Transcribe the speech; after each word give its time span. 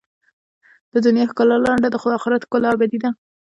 د 0.93 0.95
دنیا 1.05 1.25
ښکلا 1.31 1.55
لنډه 1.65 1.89
ده، 1.91 1.97
خو 2.01 2.07
د 2.11 2.13
آخرت 2.19 2.41
ښکلا 2.47 2.67
ابدي 2.71 2.97
ده. 3.03 3.09